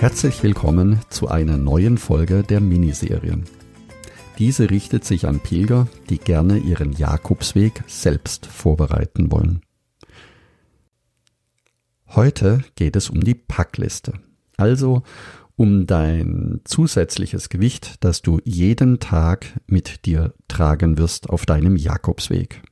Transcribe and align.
Herzlich 0.00 0.44
willkommen 0.44 1.00
zu 1.08 1.26
einer 1.26 1.56
neuen 1.56 1.98
Folge 1.98 2.44
der 2.44 2.60
Miniserie. 2.60 3.42
Diese 4.38 4.70
richtet 4.70 5.04
sich 5.04 5.26
an 5.26 5.40
Pilger, 5.40 5.88
die 6.08 6.18
gerne 6.18 6.58
ihren 6.58 6.92
Jakobsweg 6.92 7.82
selbst 7.88 8.46
vorbereiten 8.46 9.32
wollen. 9.32 9.60
Heute 12.06 12.62
geht 12.76 12.94
es 12.94 13.10
um 13.10 13.24
die 13.24 13.34
Packliste, 13.34 14.12
also 14.56 15.02
um 15.56 15.86
dein 15.86 16.60
zusätzliches 16.62 17.48
Gewicht, 17.48 17.96
das 17.98 18.22
du 18.22 18.38
jeden 18.44 19.00
Tag 19.00 19.46
mit 19.66 20.06
dir 20.06 20.32
tragen 20.46 20.96
wirst 20.96 21.28
auf 21.28 21.44
deinem 21.44 21.74
Jakobsweg. 21.74 22.62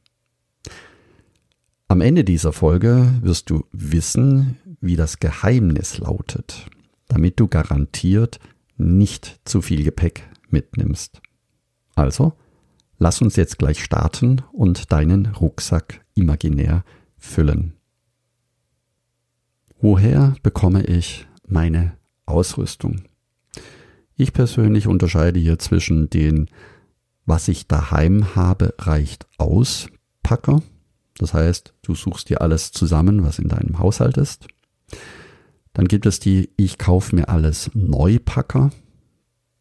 Am 1.89 2.01
Ende 2.03 2.23
dieser 2.23 2.53
Folge 2.53 3.19
wirst 3.21 3.51
du 3.51 3.65
wissen, 3.73 4.59
wie 4.81 4.95
das 4.95 5.19
Geheimnis 5.19 5.99
lautet 5.99 6.71
damit 7.09 7.39
du 7.41 7.49
garantiert 7.49 8.39
nicht 8.77 9.41
zu 9.45 9.63
viel 9.63 9.85
Gepäck 9.85 10.29
mitnimmst. 10.51 11.21
Also, 11.95 12.35
lass 12.99 13.23
uns 13.23 13.37
jetzt 13.37 13.59
gleich 13.59 13.83
starten 13.83 14.43
und 14.53 14.93
deinen 14.93 15.27
Rucksack 15.27 16.05
imaginär 16.15 16.85
füllen. 17.19 17.73
Woher 19.81 20.35
bekomme 20.43 20.85
ich 20.85 21.27
meine 21.47 21.97
Ausrüstung? 22.25 23.03
Ich 24.17 24.33
persönlich 24.33 24.87
unterscheide 24.87 25.39
hier 25.39 25.59
zwischen 25.59 26.09
den, 26.09 26.49
was 27.27 27.49
ich 27.49 27.67
daheim 27.67 28.35
habe, 28.35 28.75
reicht 28.79 29.27
aus 29.37 29.89
Packer. 30.23 30.63
Das 31.19 31.35
heißt, 31.35 31.75
du 31.83 31.95
suchst 31.95 32.31
dir 32.31 32.41
alles 32.41 32.73
zusammen, 32.73 33.25
was 33.25 33.39
in 33.39 33.49
deinem 33.49 33.79
Haushalt 33.79 34.17
ist. 34.17 34.47
Dann 35.77 35.87
gibt 35.89 36.07
es 36.07 36.21
die 36.21 36.49
Ich 36.57 36.79
kaufe 36.79 37.15
mir 37.15 37.29
alles 37.29 37.71
Neupacker. 37.75 38.71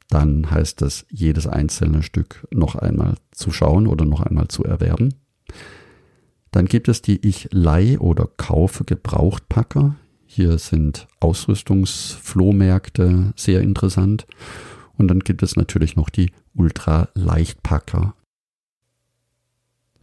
Dann 0.08 0.50
heißt 0.50 0.82
es, 0.82 1.06
jedes 1.10 1.46
einzelne 1.46 2.04
Stück 2.04 2.48
noch 2.52 2.76
einmal 2.76 3.16
zu 3.32 3.52
schauen 3.52 3.86
oder 3.86 4.06
noch 4.06 4.22
einmal 4.22 4.48
zu 4.48 4.64
erwerben. 4.64 5.16
Dann 6.52 6.68
gibt 6.68 6.88
es 6.88 7.02
die 7.02 7.28
Ich 7.28 7.50
leih 7.52 8.00
oder 8.00 8.30
kaufe 8.38 8.86
Gebrauchtpacker. 8.86 9.98
Hier 10.26 10.58
sind 10.58 11.06
Ausrüstungsflohmärkte 11.20 13.34
sehr 13.36 13.60
interessant. 13.60 14.26
Und 14.98 15.10
dann 15.10 15.20
gibt 15.20 15.44
es 15.44 15.58
natürlich 15.58 15.98
noch 15.98 16.10
die 16.10 16.32
Ultra-Leichtpacker. 16.54 18.16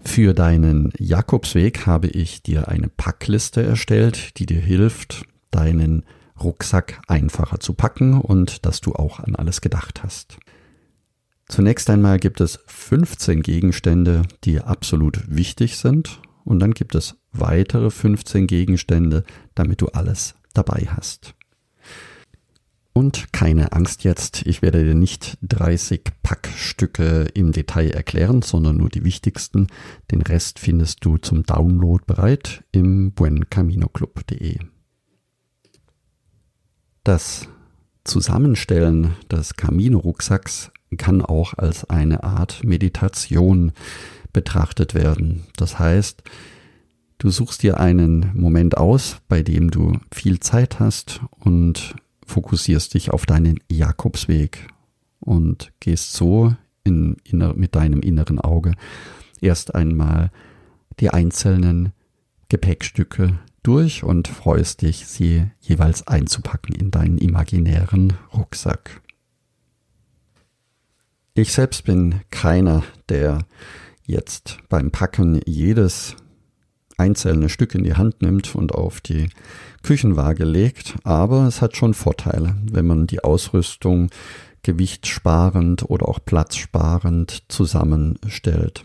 Für 0.05 0.35
deinen 0.35 0.93
Jakobsweg 0.99 1.87
habe 1.87 2.09
ich 2.09 2.43
dir 2.43 2.69
eine 2.69 2.89
Packliste 2.89 3.63
erstellt, 3.63 4.39
die 4.39 4.45
dir 4.45 4.61
hilft, 4.61 5.25
deinen 5.53 6.05
Rucksack 6.41 7.01
einfacher 7.07 7.61
zu 7.61 7.75
packen 7.75 8.21
und 8.21 8.67
dass 8.67 8.81
du 8.81 8.95
auch 8.95 9.21
an 9.21 9.37
alles 9.37 9.61
gedacht 9.61 10.03
hast. 10.03 10.39
Zunächst 11.49 11.91
einmal 11.91 12.19
gibt 12.19 12.41
es 12.41 12.61
15 12.67 13.43
Gegenstände, 13.43 14.23
die 14.45 14.61
absolut 14.61 15.23
wichtig 15.29 15.77
sind 15.77 16.21
und 16.45 16.61
dann 16.61 16.73
gibt 16.73 16.95
es 16.95 17.17
weitere 17.33 17.91
15 17.91 18.47
Gegenstände, 18.47 19.25
damit 19.55 19.81
du 19.81 19.89
alles 19.89 20.35
dabei 20.55 20.89
hast. 20.89 21.35
Und 22.95 23.33
keine 23.33 23.73
Angst 23.73 24.05
jetzt, 24.05 24.47
ich 24.47 24.61
werde 24.61 24.85
dir 24.85 24.95
nicht 24.95 25.39
30 25.43 26.03
Packstücke 26.23 27.27
im 27.33 27.53
Detail 27.53 27.91
erklären, 27.91 28.43
sondern 28.43 28.77
nur 28.77 28.91
die 28.91 29.05
wichtigsten. 29.05 29.69
Den 30.11 30.21
Rest 30.21 30.59
findest 30.59 31.03
du 31.05 31.17
zum 31.17 31.43
Download 31.45 32.05
bereit 32.07 32.65
im 32.71 33.13
buencaminoclub.de. 33.13 34.59
Das 37.05 37.49
Zusammenstellen 38.05 39.17
des 39.31 39.57
Camino-Rucksacks 39.57 40.71
kann 40.99 41.21
auch 41.21 41.55
als 41.55 41.89
eine 41.91 42.23
Art 42.23 42.63
Meditation 42.63 43.73
betrachtet 44.33 44.95
werden. 44.95 45.43
Das 45.57 45.81
heißt, 45.81 46.23
du 47.19 47.31
suchst 47.31 47.65
dir 47.65 47.81
einen 47.81 48.31
Moment 48.35 48.77
aus, 48.77 49.17
bei 49.29 49.43
dem 49.43 49.71
du 49.71 49.99
viel 50.13 50.39
Zeit 50.39 50.79
hast 50.79 51.21
und 51.41 51.97
fokussierst 52.25 52.95
dich 52.95 53.11
auf 53.11 53.27
deinen 53.27 53.59
Jakobsweg 53.69 54.69
und 55.19 55.73
gehst 55.81 56.13
so 56.13 56.55
in, 56.85 57.17
in, 57.25 57.39
mit 57.57 57.75
deinem 57.75 58.01
inneren 58.01 58.39
Auge 58.39 58.75
erst 59.41 59.75
einmal 59.75 60.31
die 61.01 61.11
einzelnen 61.11 61.93
Gepäckstücke 62.53 63.39
durch 63.63 64.05
und 64.05 64.29
freust 64.29 64.83
dich, 64.83 65.07
sie 65.07 65.47
jeweils 65.63 66.07
einzupacken 66.07 66.75
in 66.75 66.91
deinen 66.91 67.17
imaginären 67.17 68.13
Rucksack. 68.35 69.01
Ich 71.33 71.55
selbst 71.55 71.85
bin 71.85 72.21
keiner, 72.29 72.83
der 73.09 73.47
jetzt 74.05 74.59
beim 74.69 74.91
Packen 74.91 75.41
jedes 75.47 76.15
einzelne 76.99 77.49
Stück 77.49 77.75
in 77.75 77.85
die 77.85 77.95
Hand 77.95 78.21
nimmt 78.21 78.55
und 78.55 78.75
auf 78.75 79.01
die 79.01 79.31
Küchenwaage 79.83 80.45
legt, 80.45 80.97
aber 81.05 81.47
es 81.47 81.63
hat 81.63 81.75
schon 81.75 81.95
Vorteile, 81.95 82.55
wenn 82.71 82.87
man 82.87 83.07
die 83.07 83.25
Ausrüstung 83.25 84.11
gewichtsparend 84.63 85.89
oder 85.89 86.07
auch 86.07 86.19
platzsparend 86.23 87.45
zusammenstellt. 87.49 88.85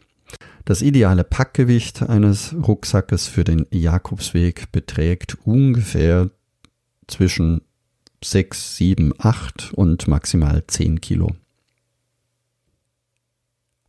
Das 0.67 0.81
ideale 0.81 1.23
Packgewicht 1.23 2.01
eines 2.01 2.53
Rucksackes 2.53 3.29
für 3.29 3.45
den 3.45 3.67
Jakobsweg 3.71 4.69
beträgt 4.73 5.37
ungefähr 5.45 6.29
zwischen 7.07 7.61
6, 8.21 8.75
7, 8.75 9.13
8 9.17 9.71
und 9.75 10.09
maximal 10.09 10.67
10 10.67 10.99
Kilo. 10.99 11.37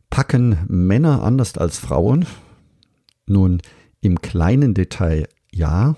Packen 0.09 0.57
Männer 0.69 1.21
anders 1.21 1.57
als 1.57 1.77
Frauen? 1.79 2.25
Nun, 3.25 3.61
im 3.99 4.21
kleinen 4.21 4.73
Detail 4.73 5.27
ja. 5.51 5.97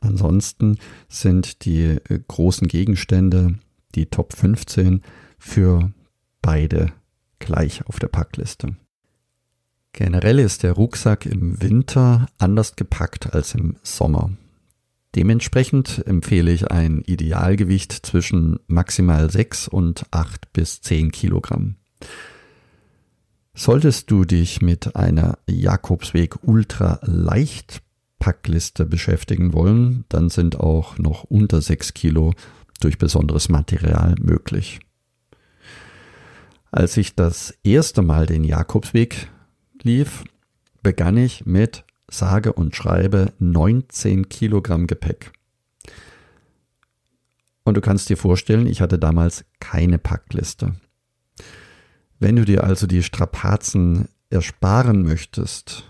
Ansonsten 0.00 0.78
sind 1.10 1.66
die 1.66 1.82
äh, 1.84 2.20
großen 2.26 2.68
Gegenstände, 2.68 3.58
die 3.94 4.06
Top 4.06 4.32
15, 4.32 5.02
für 5.38 5.92
beide 6.40 6.90
gleich 7.38 7.84
auf 7.84 7.98
der 7.98 8.08
Packliste. 8.08 8.76
Generell 9.92 10.38
ist 10.38 10.62
der 10.62 10.72
Rucksack 10.72 11.26
im 11.26 11.60
Winter 11.60 12.28
anders 12.38 12.76
gepackt 12.76 13.34
als 13.34 13.54
im 13.54 13.76
Sommer. 13.82 14.30
Dementsprechend 15.16 16.06
empfehle 16.06 16.52
ich 16.52 16.70
ein 16.70 17.02
Idealgewicht 17.02 17.92
zwischen 17.92 18.60
maximal 18.68 19.28
6 19.30 19.66
und 19.66 20.04
8 20.12 20.52
bis 20.52 20.80
10 20.82 21.10
Kilogramm. 21.10 21.76
Solltest 23.54 24.10
du 24.10 24.24
dich 24.24 24.62
mit 24.62 24.94
einer 24.94 25.38
Jakobsweg 25.48 26.36
Ultra 26.42 27.00
Leicht 27.02 27.82
Packliste 28.20 28.84
beschäftigen 28.84 29.52
wollen, 29.52 30.04
dann 30.08 30.28
sind 30.28 30.60
auch 30.60 30.98
noch 30.98 31.24
unter 31.24 31.60
6 31.60 31.94
Kilo 31.94 32.34
durch 32.80 32.98
besonderes 32.98 33.48
Material 33.48 34.14
möglich. 34.20 34.78
Als 36.70 36.96
ich 36.96 37.16
das 37.16 37.54
erste 37.64 38.02
Mal 38.02 38.26
den 38.26 38.44
Jakobsweg 38.44 39.28
lief, 39.84 40.24
begann 40.82 41.16
ich 41.16 41.46
mit 41.46 41.84
sage 42.08 42.52
und 42.52 42.74
schreibe 42.74 43.32
19 43.38 44.28
Kilogramm 44.28 44.86
Gepäck. 44.86 45.32
Und 47.64 47.76
du 47.76 47.80
kannst 47.80 48.08
dir 48.08 48.16
vorstellen, 48.16 48.66
ich 48.66 48.80
hatte 48.80 48.98
damals 48.98 49.44
keine 49.60 49.98
Packliste. 49.98 50.74
Wenn 52.18 52.36
du 52.36 52.44
dir 52.44 52.64
also 52.64 52.86
die 52.86 53.02
Strapazen 53.02 54.08
ersparen 54.28 55.02
möchtest 55.02 55.84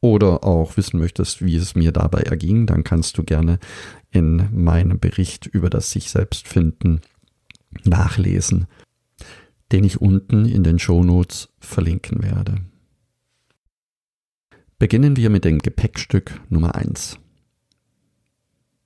oder 0.00 0.44
auch 0.44 0.76
wissen 0.76 0.98
möchtest, 0.98 1.44
wie 1.44 1.56
es 1.56 1.74
mir 1.74 1.92
dabei 1.92 2.20
erging, 2.22 2.66
dann 2.66 2.84
kannst 2.84 3.18
du 3.18 3.24
gerne 3.24 3.58
in 4.10 4.48
meinem 4.52 4.98
Bericht 4.98 5.46
über 5.46 5.70
das 5.70 5.90
sich 5.90 6.10
selbst 6.10 6.48
finden 6.48 7.00
nachlesen 7.84 8.66
den 9.72 9.84
ich 9.84 10.00
unten 10.00 10.46
in 10.46 10.64
den 10.64 10.78
Shownotes 10.78 11.48
verlinken 11.58 12.22
werde. 12.22 12.56
Beginnen 14.78 15.16
wir 15.16 15.28
mit 15.28 15.44
dem 15.44 15.58
Gepäckstück 15.58 16.40
Nummer 16.48 16.74
eins. 16.74 17.18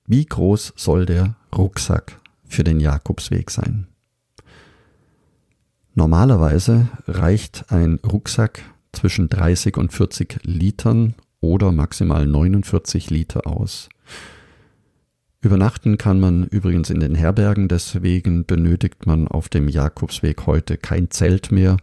Wie 0.05 0.25
groß 0.25 0.73
soll 0.75 1.05
der 1.05 1.35
Rucksack 1.55 2.19
für 2.45 2.63
den 2.63 2.79
Jakobsweg 2.79 3.51
sein? 3.51 3.87
Normalerweise 5.95 6.89
reicht 7.07 7.71
ein 7.71 7.99
Rucksack 8.03 8.63
zwischen 8.91 9.29
30 9.29 9.77
und 9.77 9.93
40 9.93 10.39
Litern 10.43 11.13
oder 11.39 11.71
maximal 11.71 12.25
49 12.25 13.09
Liter 13.11 13.45
aus. 13.45 13.89
Übernachten 15.43 15.97
kann 15.97 16.21
man 16.21 16.45
übrigens 16.45 16.89
in 16.89 17.01
den 17.01 17.15
Herbergen, 17.15 17.67
deswegen 17.67 18.45
benötigt 18.45 19.05
man 19.05 19.27
auf 19.27 19.49
dem 19.49 19.67
Jakobsweg 19.67 20.47
heute 20.47 20.77
kein 20.77 21.11
Zelt 21.11 21.51
mehr 21.51 21.75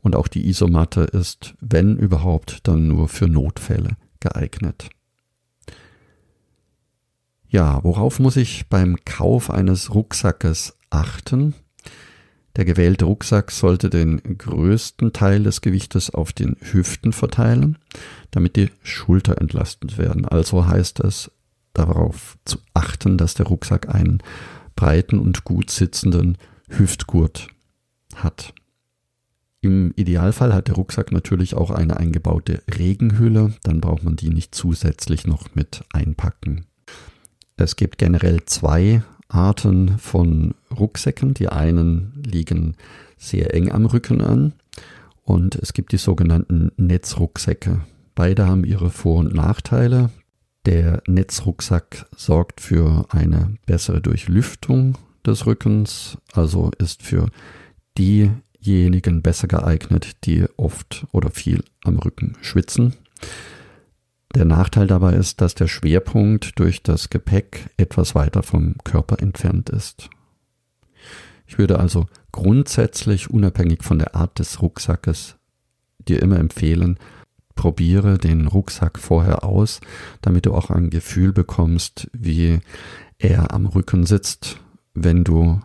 und 0.00 0.16
auch 0.16 0.26
die 0.26 0.48
Isomatte 0.48 1.02
ist, 1.02 1.54
wenn 1.60 1.96
überhaupt, 1.96 2.66
dann 2.66 2.88
nur 2.88 3.08
für 3.08 3.28
Notfälle 3.28 3.90
geeignet. 4.18 4.90
Ja, 7.46 7.84
worauf 7.84 8.18
muss 8.18 8.34
ich 8.34 8.68
beim 8.68 8.96
Kauf 9.04 9.48
eines 9.48 9.94
Rucksackes 9.94 10.76
achten? 10.90 11.54
Der 12.56 12.64
gewählte 12.64 13.04
Rucksack 13.04 13.52
sollte 13.52 13.90
den 13.90 14.38
größten 14.38 15.12
Teil 15.12 15.44
des 15.44 15.60
Gewichtes 15.60 16.10
auf 16.10 16.32
den 16.32 16.56
Hüften 16.60 17.12
verteilen, 17.12 17.78
damit 18.32 18.56
die 18.56 18.70
Schulter 18.82 19.40
entlastet 19.40 19.98
werden. 19.98 20.24
Also 20.24 20.66
heißt 20.66 20.98
es 20.98 21.30
darauf 21.74 22.38
zu 22.44 22.58
achten, 22.72 23.18
dass 23.18 23.34
der 23.34 23.46
Rucksack 23.46 23.94
einen 23.94 24.22
breiten 24.76 25.18
und 25.18 25.44
gut 25.44 25.70
sitzenden 25.70 26.38
Hüftgurt 26.68 27.48
hat. 28.16 28.54
Im 29.60 29.92
Idealfall 29.96 30.52
hat 30.52 30.68
der 30.68 30.74
Rucksack 30.74 31.10
natürlich 31.12 31.54
auch 31.54 31.70
eine 31.70 31.96
eingebaute 31.96 32.62
Regenhülle, 32.78 33.54
dann 33.62 33.80
braucht 33.80 34.04
man 34.04 34.16
die 34.16 34.28
nicht 34.28 34.54
zusätzlich 34.54 35.26
noch 35.26 35.54
mit 35.54 35.84
einpacken. 35.92 36.66
Es 37.56 37.76
gibt 37.76 37.98
generell 37.98 38.44
zwei 38.44 39.02
Arten 39.28 39.98
von 39.98 40.54
Rucksäcken. 40.76 41.34
Die 41.34 41.48
einen 41.48 42.22
liegen 42.24 42.76
sehr 43.16 43.54
eng 43.54 43.72
am 43.72 43.86
Rücken 43.86 44.20
an 44.20 44.52
und 45.22 45.56
es 45.56 45.72
gibt 45.72 45.92
die 45.92 45.98
sogenannten 45.98 46.72
Netzrucksäcke. 46.76 47.80
Beide 48.14 48.46
haben 48.46 48.64
ihre 48.64 48.90
Vor- 48.90 49.18
und 49.18 49.34
Nachteile. 49.34 50.10
Der 50.66 51.02
Netzrucksack 51.06 52.06
sorgt 52.16 52.60
für 52.60 53.06
eine 53.10 53.56
bessere 53.66 54.00
Durchlüftung 54.00 54.96
des 55.26 55.46
Rückens, 55.46 56.16
also 56.32 56.70
ist 56.78 57.02
für 57.02 57.28
diejenigen 57.98 59.22
besser 59.22 59.46
geeignet, 59.46 60.24
die 60.24 60.46
oft 60.56 61.06
oder 61.12 61.30
viel 61.30 61.62
am 61.84 61.98
Rücken 61.98 62.36
schwitzen. 62.40 62.94
Der 64.34 64.46
Nachteil 64.46 64.86
dabei 64.86 65.14
ist, 65.14 65.40
dass 65.40 65.54
der 65.54 65.68
Schwerpunkt 65.68 66.58
durch 66.58 66.82
das 66.82 67.10
Gepäck 67.10 67.70
etwas 67.76 68.14
weiter 68.14 68.42
vom 68.42 68.76
Körper 68.84 69.20
entfernt 69.20 69.70
ist. 69.70 70.08
Ich 71.46 71.58
würde 71.58 71.78
also 71.78 72.06
grundsätzlich 72.32 73.30
unabhängig 73.30 73.84
von 73.84 73.98
der 73.98 74.16
Art 74.16 74.38
des 74.38 74.60
Rucksackes 74.62 75.36
dir 76.08 76.20
immer 76.20 76.38
empfehlen, 76.38 76.98
probiere 77.64 78.18
den 78.18 78.46
Rucksack 78.46 78.98
vorher 78.98 79.42
aus, 79.42 79.80
damit 80.20 80.44
du 80.44 80.52
auch 80.52 80.68
ein 80.68 80.90
Gefühl 80.90 81.32
bekommst, 81.32 82.10
wie 82.12 82.58
er 83.16 83.54
am 83.54 83.64
Rücken 83.64 84.04
sitzt, 84.04 84.60
wenn 84.92 85.24
du 85.24 85.62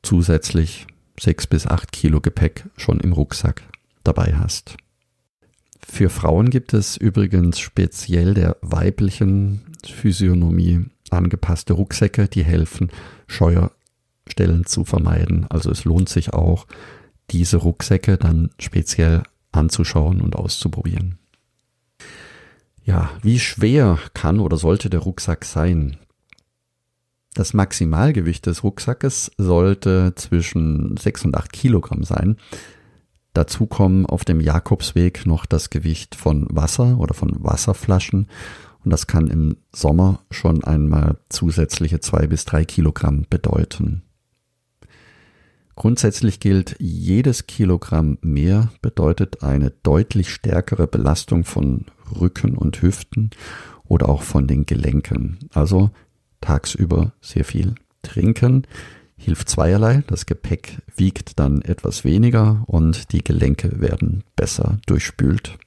zusätzlich 0.00 0.86
sechs 1.18 1.48
bis 1.48 1.66
acht 1.66 1.90
Kilo 1.90 2.20
Gepäck 2.20 2.66
schon 2.76 3.00
im 3.00 3.12
Rucksack 3.12 3.64
dabei 4.04 4.36
hast. 4.36 4.76
Für 5.84 6.08
Frauen 6.08 6.50
gibt 6.50 6.72
es 6.72 6.96
übrigens 6.96 7.58
speziell 7.58 8.34
der 8.34 8.56
weiblichen 8.60 9.62
Physiognomie 9.84 10.84
angepasste 11.10 11.72
Rucksäcke, 11.72 12.28
die 12.28 12.44
helfen, 12.44 12.92
Scheuerstellen 13.26 14.66
zu 14.66 14.84
vermeiden. 14.84 15.48
Also 15.48 15.72
es 15.72 15.84
lohnt 15.84 16.08
sich 16.08 16.32
auch, 16.32 16.68
diese 17.32 17.56
Rucksäcke 17.56 18.18
dann 18.18 18.50
speziell 18.60 19.24
anzuschauen 19.52 20.20
und 20.20 20.36
auszuprobieren. 20.36 21.18
Ja, 22.84 23.10
wie 23.22 23.38
schwer 23.38 23.98
kann 24.14 24.40
oder 24.40 24.56
sollte 24.56 24.88
der 24.88 25.00
Rucksack 25.00 25.44
sein? 25.44 25.98
Das 27.34 27.54
Maximalgewicht 27.54 28.46
des 28.46 28.64
Rucksackes 28.64 29.30
sollte 29.36 30.14
zwischen 30.16 30.96
6 30.96 31.26
und 31.26 31.36
8 31.36 31.52
Kilogramm 31.52 32.02
sein. 32.02 32.36
Dazu 33.34 33.66
kommen 33.66 34.06
auf 34.06 34.24
dem 34.24 34.40
Jakobsweg 34.40 35.26
noch 35.26 35.46
das 35.46 35.70
Gewicht 35.70 36.14
von 36.14 36.46
Wasser 36.50 36.98
oder 36.98 37.14
von 37.14 37.32
Wasserflaschen 37.44 38.26
und 38.84 38.90
das 38.90 39.06
kann 39.06 39.26
im 39.26 39.58
Sommer 39.70 40.24
schon 40.30 40.64
einmal 40.64 41.18
zusätzliche 41.28 42.00
zwei 42.00 42.26
bis 42.26 42.44
drei 42.44 42.64
Kilogramm 42.64 43.26
bedeuten. 43.28 44.02
Grundsätzlich 45.78 46.40
gilt, 46.40 46.74
jedes 46.80 47.46
Kilogramm 47.46 48.18
mehr 48.20 48.72
bedeutet 48.82 49.44
eine 49.44 49.70
deutlich 49.84 50.28
stärkere 50.28 50.88
Belastung 50.88 51.44
von 51.44 51.84
Rücken 52.20 52.56
und 52.58 52.82
Hüften 52.82 53.30
oder 53.86 54.08
auch 54.08 54.22
von 54.22 54.48
den 54.48 54.66
Gelenken. 54.66 55.38
Also 55.54 55.90
tagsüber 56.40 57.12
sehr 57.20 57.44
viel 57.44 57.76
trinken 58.02 58.66
hilft 59.16 59.48
zweierlei. 59.48 60.02
Das 60.08 60.26
Gepäck 60.26 60.78
wiegt 60.96 61.38
dann 61.38 61.62
etwas 61.62 62.02
weniger 62.02 62.64
und 62.66 63.12
die 63.12 63.22
Gelenke 63.22 63.80
werden 63.80 64.24
besser 64.34 64.78
durchspült. 64.86 65.58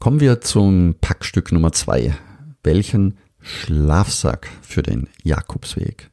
Kommen 0.00 0.18
wir 0.18 0.40
zum 0.40 0.96
Packstück 1.00 1.52
Nummer 1.52 1.70
zwei. 1.70 2.16
Welchen 2.64 3.16
Schlafsack 3.38 4.48
für 4.60 4.82
den 4.82 5.08
Jakobsweg? 5.22 6.10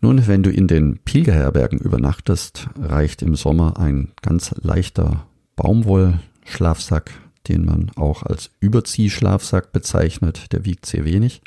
Nun, 0.00 0.26
wenn 0.26 0.42
du 0.42 0.50
in 0.50 0.68
den 0.68 0.98
Pilgerherbergen 0.98 1.78
übernachtest, 1.78 2.68
reicht 2.78 3.22
im 3.22 3.34
Sommer 3.34 3.78
ein 3.78 4.12
ganz 4.22 4.54
leichter 4.60 5.26
Baumwollschlafsack, 5.56 7.10
den 7.48 7.64
man 7.64 7.90
auch 7.96 8.22
als 8.22 8.50
Überziehschlafsack 8.60 9.72
bezeichnet. 9.72 10.52
Der 10.52 10.64
wiegt 10.64 10.86
sehr 10.86 11.04
wenig. 11.04 11.42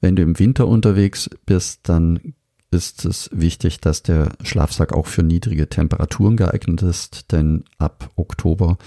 Wenn 0.00 0.16
du 0.16 0.22
im 0.22 0.38
Winter 0.38 0.68
unterwegs 0.68 1.28
bist, 1.44 1.80
dann 1.88 2.34
ist 2.70 3.04
es 3.04 3.30
wichtig, 3.32 3.80
dass 3.80 4.02
der 4.02 4.30
Schlafsack 4.42 4.92
auch 4.92 5.06
für 5.06 5.22
niedrige 5.22 5.68
Temperaturen 5.68 6.36
geeignet 6.36 6.82
ist, 6.82 7.32
denn 7.32 7.64
ab 7.78 8.10
Oktober, 8.16 8.78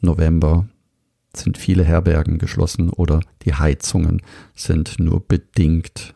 November 0.00 0.66
sind 1.36 1.58
viele 1.58 1.84
Herbergen 1.84 2.38
geschlossen 2.38 2.90
oder 2.90 3.20
die 3.42 3.54
Heizungen 3.54 4.22
sind 4.54 4.98
nur 4.98 5.20
bedingt 5.26 6.14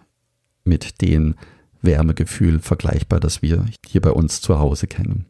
mit 0.69 1.01
dem 1.03 1.35
Wärmegefühl 1.83 2.61
vergleichbar, 2.61 3.21
das 3.21 3.43
wir 3.43 3.65
hier 3.87 4.01
bei 4.01 4.11
uns 4.11 4.41
zu 4.41 4.59
Hause 4.59 4.87
kennen. 4.87 5.27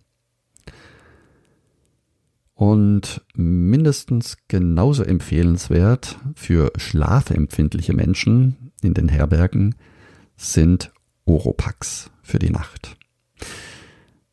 Und 2.55 3.25
mindestens 3.35 4.37
genauso 4.49 5.05
empfehlenswert 5.05 6.19
für 6.35 6.73
schlafempfindliche 6.77 7.95
Menschen 7.95 8.73
in 8.83 8.95
den 8.95 9.09
Herbergen 9.09 9.77
sind 10.37 10.93
Oropax 11.25 12.11
für 12.23 12.41
die 12.41 12.51
Nacht. 12.51 12.97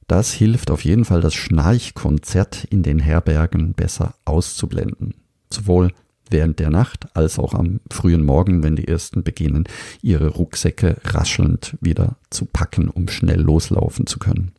Das 0.07 0.33
hilft 0.33 0.71
auf 0.71 0.83
jeden 0.83 1.05
Fall, 1.05 1.21
das 1.21 1.33
Schnarchkonzert 1.33 2.63
in 2.65 2.83
den 2.83 2.99
Herbergen 2.99 3.73
besser 3.73 4.15
auszublenden. 4.25 5.15
Sowohl 5.51 5.91
während 6.29 6.59
der 6.59 6.69
Nacht 6.69 7.07
als 7.15 7.39
auch 7.39 7.53
am 7.53 7.79
frühen 7.91 8.25
Morgen, 8.25 8.63
wenn 8.63 8.75
die 8.75 8.87
ersten 8.87 9.23
beginnen, 9.23 9.65
ihre 10.01 10.27
Rucksäcke 10.27 10.97
raschelnd 11.03 11.77
wieder 11.81 12.17
zu 12.29 12.45
packen, 12.45 12.89
um 12.89 13.07
schnell 13.07 13.41
loslaufen 13.41 14.07
zu 14.07 14.19
können. 14.19 14.51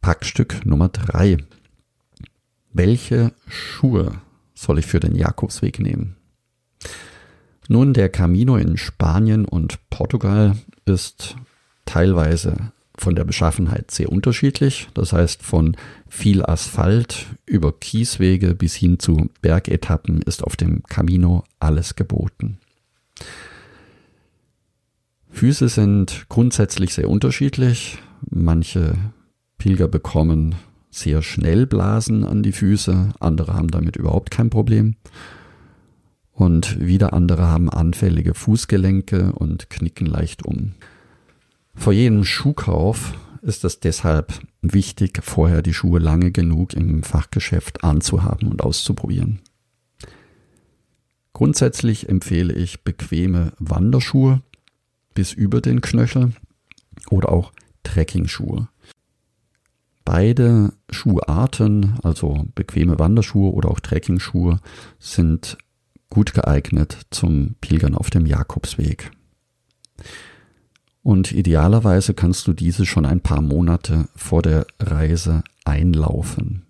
Packstück 0.00 0.66
Nummer 0.66 0.88
drei. 0.88 1.36
Welche 2.72 3.32
Schuhe 3.46 4.20
soll 4.54 4.78
ich 4.78 4.86
für 4.86 5.00
den 5.00 5.14
Jakobsweg 5.14 5.78
nehmen? 5.78 6.16
Nun, 7.68 7.94
der 7.94 8.08
Camino 8.08 8.56
in 8.56 8.76
Spanien 8.76 9.44
und 9.44 9.78
Portugal 9.90 10.56
ist 10.84 11.36
teilweise 11.84 12.72
von 13.02 13.14
der 13.14 13.24
Beschaffenheit 13.24 13.90
sehr 13.90 14.10
unterschiedlich. 14.10 14.88
Das 14.94 15.12
heißt, 15.12 15.42
von 15.42 15.76
viel 16.08 16.44
Asphalt 16.44 17.26
über 17.46 17.72
Kieswege 17.72 18.54
bis 18.54 18.74
hin 18.74 18.98
zu 18.98 19.28
Bergetappen 19.42 20.22
ist 20.22 20.42
auf 20.44 20.56
dem 20.56 20.82
Camino 20.84 21.44
alles 21.58 21.96
geboten. 21.96 22.58
Füße 25.30 25.68
sind 25.68 26.26
grundsätzlich 26.28 26.94
sehr 26.94 27.08
unterschiedlich. 27.08 27.98
Manche 28.30 28.94
Pilger 29.58 29.88
bekommen 29.88 30.54
sehr 30.90 31.22
schnell 31.22 31.66
Blasen 31.66 32.24
an 32.24 32.42
die 32.42 32.52
Füße, 32.52 33.14
andere 33.18 33.54
haben 33.54 33.70
damit 33.70 33.96
überhaupt 33.96 34.30
kein 34.30 34.50
Problem. 34.50 34.96
Und 36.32 36.78
wieder 36.80 37.12
andere 37.12 37.46
haben 37.46 37.70
anfällige 37.70 38.34
Fußgelenke 38.34 39.32
und 39.32 39.70
knicken 39.70 40.06
leicht 40.06 40.44
um. 40.44 40.74
Vor 41.74 41.92
jedem 41.92 42.24
Schuhkauf 42.24 43.14
ist 43.42 43.64
es 43.64 43.80
deshalb 43.80 44.40
wichtig, 44.60 45.20
vorher 45.22 45.62
die 45.62 45.74
Schuhe 45.74 45.98
lange 45.98 46.30
genug 46.30 46.74
im 46.74 47.02
Fachgeschäft 47.02 47.82
anzuhaben 47.82 48.48
und 48.48 48.62
auszuprobieren. 48.62 49.40
Grundsätzlich 51.32 52.08
empfehle 52.08 52.52
ich 52.54 52.84
bequeme 52.84 53.52
Wanderschuhe 53.58 54.42
bis 55.14 55.32
über 55.32 55.60
den 55.60 55.80
Knöchel 55.80 56.32
oder 57.10 57.30
auch 57.30 57.52
Trekkingschuhe. 57.82 58.68
Beide 60.04 60.72
Schuharten, 60.90 61.98
also 62.02 62.46
bequeme 62.54 62.98
Wanderschuhe 62.98 63.52
oder 63.52 63.70
auch 63.70 63.80
Trekkingschuhe, 63.80 64.60
sind 64.98 65.58
gut 66.10 66.34
geeignet 66.34 66.98
zum 67.10 67.54
Pilgern 67.60 67.94
auf 67.94 68.10
dem 68.10 68.26
Jakobsweg. 68.26 69.10
Und 71.02 71.32
idealerweise 71.32 72.14
kannst 72.14 72.46
du 72.46 72.52
diese 72.52 72.86
schon 72.86 73.06
ein 73.06 73.20
paar 73.20 73.40
Monate 73.42 74.08
vor 74.14 74.42
der 74.42 74.66
Reise 74.78 75.42
einlaufen. 75.64 76.62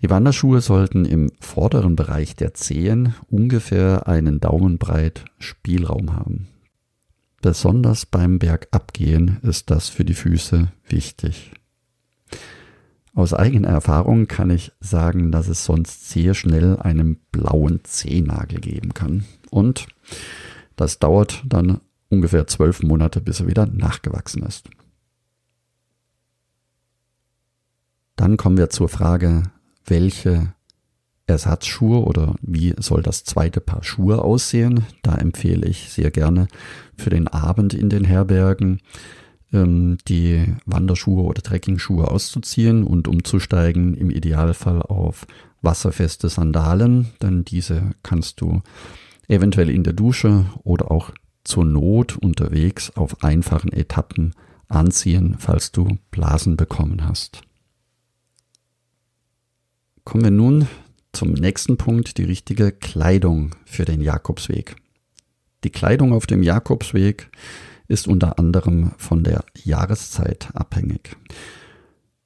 Die 0.00 0.10
Wanderschuhe 0.10 0.60
sollten 0.60 1.06
im 1.06 1.30
vorderen 1.40 1.96
Bereich 1.96 2.36
der 2.36 2.54
Zehen 2.54 3.14
ungefähr 3.30 4.06
einen 4.06 4.38
Daumenbreit 4.38 5.24
Spielraum 5.38 6.14
haben. 6.14 6.48
Besonders 7.40 8.06
beim 8.06 8.38
Bergabgehen 8.38 9.38
ist 9.42 9.70
das 9.70 9.88
für 9.88 10.04
die 10.04 10.14
Füße 10.14 10.68
wichtig. 10.88 11.52
Aus 13.14 13.32
eigener 13.32 13.68
Erfahrung 13.68 14.26
kann 14.26 14.50
ich 14.50 14.72
sagen, 14.80 15.30
dass 15.30 15.48
es 15.48 15.64
sonst 15.64 16.10
sehr 16.10 16.34
schnell 16.34 16.76
einen 16.78 17.16
blauen 17.32 17.80
Zehnagel 17.84 18.60
geben 18.60 18.92
kann. 18.92 19.24
Und 19.50 19.86
das 20.76 20.98
dauert 20.98 21.44
dann 21.46 21.80
ungefähr 22.14 22.46
zwölf 22.46 22.82
Monate, 22.82 23.20
bis 23.20 23.40
er 23.40 23.46
wieder 23.46 23.66
nachgewachsen 23.66 24.42
ist. 24.42 24.68
Dann 28.16 28.36
kommen 28.36 28.56
wir 28.56 28.70
zur 28.70 28.88
Frage, 28.88 29.42
welche 29.84 30.54
Ersatzschuhe 31.26 32.04
oder 32.04 32.34
wie 32.42 32.74
soll 32.78 33.02
das 33.02 33.24
zweite 33.24 33.60
Paar 33.60 33.82
Schuhe 33.82 34.22
aussehen. 34.22 34.84
Da 35.02 35.14
empfehle 35.14 35.66
ich 35.66 35.90
sehr 35.90 36.10
gerne 36.10 36.48
für 36.96 37.10
den 37.10 37.28
Abend 37.28 37.74
in 37.74 37.88
den 37.88 38.04
Herbergen 38.04 38.80
ähm, 39.52 39.98
die 40.06 40.44
Wanderschuhe 40.66 41.22
oder 41.22 41.42
Trekkingschuhe 41.42 42.08
auszuziehen 42.08 42.84
und 42.84 43.08
umzusteigen, 43.08 43.94
im 43.94 44.10
Idealfall 44.10 44.82
auf 44.82 45.26
wasserfeste 45.62 46.28
Sandalen, 46.28 47.08
denn 47.22 47.44
diese 47.44 47.92
kannst 48.02 48.40
du 48.42 48.60
eventuell 49.28 49.70
in 49.70 49.82
der 49.82 49.94
Dusche 49.94 50.44
oder 50.62 50.90
auch 50.90 51.10
zur 51.44 51.64
Not 51.64 52.16
unterwegs 52.16 52.90
auf 52.96 53.22
einfachen 53.22 53.72
Etappen 53.72 54.34
anziehen, 54.68 55.36
falls 55.38 55.72
du 55.72 55.98
Blasen 56.10 56.56
bekommen 56.56 57.06
hast. 57.06 57.42
Kommen 60.04 60.24
wir 60.24 60.30
nun 60.30 60.68
zum 61.12 61.32
nächsten 61.32 61.76
Punkt, 61.76 62.18
die 62.18 62.24
richtige 62.24 62.72
Kleidung 62.72 63.54
für 63.64 63.84
den 63.84 64.00
Jakobsweg. 64.00 64.76
Die 65.62 65.70
Kleidung 65.70 66.12
auf 66.12 66.26
dem 66.26 66.42
Jakobsweg 66.42 67.30
ist 67.88 68.08
unter 68.08 68.38
anderem 68.38 68.92
von 68.98 69.22
der 69.24 69.44
Jahreszeit 69.62 70.48
abhängig. 70.54 71.16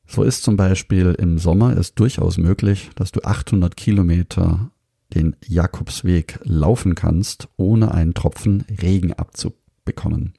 So 0.07 0.23
ist 0.23 0.43
zum 0.43 0.57
Beispiel 0.57 1.15
im 1.19 1.39
Sommer 1.39 1.77
es 1.77 1.95
durchaus 1.95 2.39
möglich, 2.39 2.91
dass 2.95 3.13
du 3.13 3.21
800 3.23 3.77
Kilometer 3.77 4.71
den 5.15 5.37
Jakobsweg 5.47 6.39
laufen 6.45 6.95
kannst, 6.95 7.49
ohne 7.57 7.93
einen 7.93 8.15
Tropfen 8.15 8.65
Regen 8.83 9.13
abzubekommen. 9.13 10.35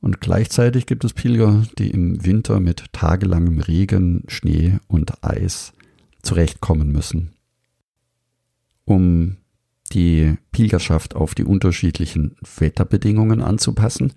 Und 0.00 0.20
gleichzeitig 0.20 0.86
gibt 0.86 1.04
es 1.04 1.12
Pilger, 1.12 1.64
die 1.78 1.90
im 1.90 2.24
Winter 2.24 2.58
mit 2.58 2.92
tagelangem 2.92 3.60
Regen, 3.60 4.24
Schnee 4.26 4.78
und 4.88 5.24
Eis 5.24 5.72
zurechtkommen 6.22 6.90
müssen. 6.90 7.32
Um 8.84 9.36
die 9.92 10.36
Pilgerschaft 10.50 11.14
auf 11.14 11.34
die 11.34 11.44
unterschiedlichen 11.44 12.36
Wetterbedingungen 12.56 13.42
anzupassen, 13.42 14.12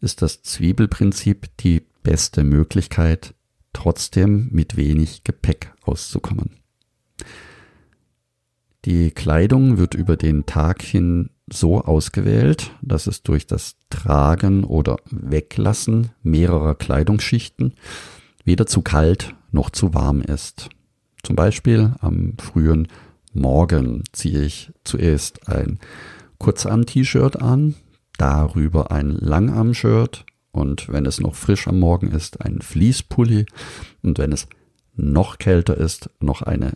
ist 0.00 0.22
das 0.22 0.42
Zwiebelprinzip 0.42 1.48
die 1.58 1.82
beste 2.02 2.44
Möglichkeit, 2.44 3.34
trotzdem 3.72 4.48
mit 4.50 4.76
wenig 4.76 5.24
Gepäck 5.24 5.72
auszukommen. 5.82 6.50
Die 8.84 9.10
Kleidung 9.10 9.76
wird 9.76 9.94
über 9.94 10.16
den 10.16 10.46
Tag 10.46 10.82
hin 10.82 11.30
so 11.52 11.82
ausgewählt, 11.82 12.70
dass 12.80 13.06
es 13.06 13.22
durch 13.22 13.46
das 13.46 13.76
Tragen 13.90 14.64
oder 14.64 14.96
Weglassen 15.10 16.10
mehrerer 16.22 16.74
Kleidungsschichten 16.74 17.74
weder 18.44 18.66
zu 18.66 18.80
kalt 18.82 19.34
noch 19.52 19.70
zu 19.70 19.92
warm 19.92 20.22
ist. 20.22 20.70
Zum 21.22 21.36
Beispiel 21.36 21.94
am 22.00 22.34
frühen 22.38 22.88
Morgen 23.32 24.04
ziehe 24.12 24.42
ich 24.42 24.72
zuerst 24.84 25.48
ein 25.48 25.78
Kurzarm-T-Shirt 26.38 27.40
an, 27.40 27.74
darüber 28.16 28.90
ein 28.90 29.10
Langarm-Shirt 29.10 30.24
und 30.52 30.88
wenn 30.88 31.04
es 31.04 31.20
noch 31.20 31.34
frisch 31.34 31.68
am 31.68 31.78
Morgen 31.78 32.10
ist, 32.10 32.40
ein 32.40 32.60
Fließpulli 32.62 33.46
und 34.02 34.18
wenn 34.18 34.32
es 34.32 34.48
noch 34.96 35.38
kälter 35.38 35.76
ist, 35.76 36.10
noch 36.20 36.42
eine 36.42 36.72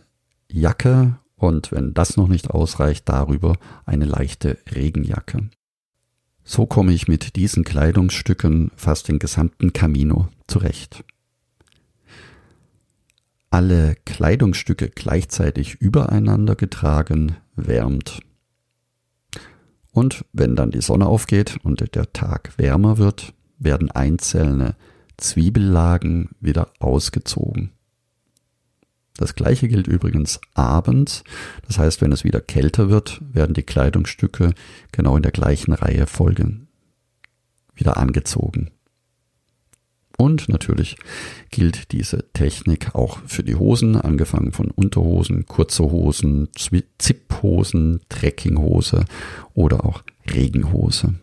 Jacke 0.49 1.17
und 1.35 1.71
wenn 1.71 1.93
das 1.93 2.17
noch 2.17 2.27
nicht 2.27 2.49
ausreicht, 2.49 3.07
darüber 3.09 3.57
eine 3.85 4.05
leichte 4.05 4.57
Regenjacke. 4.73 5.49
So 6.43 6.65
komme 6.65 6.93
ich 6.93 7.07
mit 7.07 7.35
diesen 7.35 7.63
Kleidungsstücken 7.63 8.71
fast 8.75 9.07
den 9.07 9.19
gesamten 9.19 9.73
Camino 9.73 10.27
zurecht 10.47 11.03
alle 13.55 13.95
Kleidungsstücke 14.03 14.89
gleichzeitig 14.89 15.75
übereinander 15.75 16.55
getragen 16.55 17.37
wärmt. 17.55 18.19
Und 19.91 20.25
wenn 20.33 20.57
dann 20.57 20.71
die 20.71 20.81
Sonne 20.81 21.07
aufgeht 21.07 21.57
und 21.63 21.95
der 21.95 22.11
Tag 22.11 22.51
wärmer 22.57 22.97
wird, 22.97 23.33
werden 23.57 23.89
einzelne 23.91 24.75
Zwiebellagen 25.15 26.31
wieder 26.41 26.73
ausgezogen. 26.79 27.71
Das 29.17 29.35
gleiche 29.35 29.67
gilt 29.67 29.87
übrigens 29.87 30.41
abends. 30.53 31.23
Das 31.67 31.77
heißt, 31.77 32.01
wenn 32.01 32.11
es 32.11 32.23
wieder 32.23 32.41
kälter 32.41 32.89
wird, 32.89 33.21
werden 33.31 33.53
die 33.53 33.63
Kleidungsstücke 33.63 34.53
genau 34.91 35.15
in 35.15 35.23
der 35.23 35.31
gleichen 35.31 35.73
Reihe 35.73 36.05
folgen, 36.05 36.67
wieder 37.75 37.97
angezogen. 37.97 38.71
Und 40.17 40.47
natürlich 40.47 40.95
gilt 41.49 41.91
diese 41.91 42.31
Technik 42.31 42.95
auch 42.95 43.19
für 43.27 43.43
die 43.43 43.55
Hosen, 43.55 43.97
angefangen 43.97 44.53
von 44.53 44.71
Unterhosen, 44.71 45.45
kurze 45.45 45.83
Hosen, 45.83 46.49
Zipphosen, 46.97 48.01
Trekkinghose 48.07 49.05
oder 49.53 49.85
auch 49.85 50.03
Regenhose. 50.31 51.15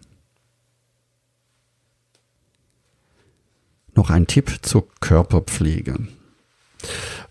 Noch 3.95 4.11
ein 4.11 4.27
Tipp 4.27 4.59
zur 4.63 4.89
Körperpflege. 5.01 5.99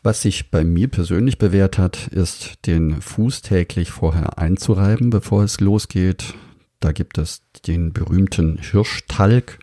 Was 0.03 0.21
sich 0.21 0.49
bei 0.49 0.63
mir 0.63 0.87
persönlich 0.87 1.37
bewährt 1.37 1.77
hat, 1.77 2.07
ist, 2.07 2.65
den 2.65 3.01
Fuß 3.01 3.41
täglich 3.41 3.91
vorher 3.91 4.39
einzureiben, 4.39 5.09
bevor 5.09 5.43
es 5.43 5.59
losgeht. 5.59 6.33
Da 6.79 6.91
gibt 6.91 7.19
es 7.19 7.43
den 7.67 7.93
berühmten 7.93 8.57
Hirschtalg 8.57 9.59